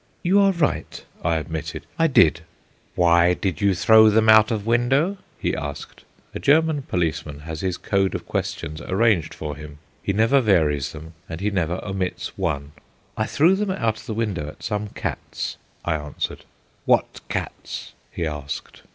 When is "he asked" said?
5.37-6.05, 18.09-18.81